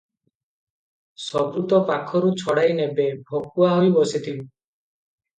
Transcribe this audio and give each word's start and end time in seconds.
ସବୁ 1.25 1.59
ତୋ 1.73 1.81
ପାଖରୁ 1.89 2.31
ଛଡ଼ାଇ 2.43 2.73
ନେବେ, 2.79 3.05
ଭକୁଆ 3.27 3.69
ହୋଇ 3.75 3.93
ବସିଥିବୁ। 3.99 4.41